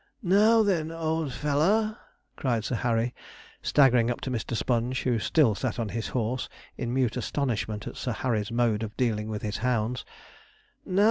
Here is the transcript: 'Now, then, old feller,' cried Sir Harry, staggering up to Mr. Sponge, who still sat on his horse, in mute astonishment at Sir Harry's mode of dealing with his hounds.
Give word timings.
'Now, 0.23 0.63
then, 0.63 0.89
old 0.89 1.31
feller,' 1.31 1.95
cried 2.35 2.65
Sir 2.65 2.73
Harry, 2.73 3.13
staggering 3.61 4.09
up 4.09 4.19
to 4.21 4.31
Mr. 4.31 4.55
Sponge, 4.57 5.03
who 5.03 5.19
still 5.19 5.53
sat 5.53 5.77
on 5.77 5.89
his 5.89 6.07
horse, 6.07 6.49
in 6.75 6.91
mute 6.91 7.17
astonishment 7.17 7.85
at 7.85 7.97
Sir 7.97 8.13
Harry's 8.13 8.51
mode 8.51 8.81
of 8.81 8.97
dealing 8.97 9.27
with 9.27 9.43
his 9.43 9.57
hounds. 9.57 10.03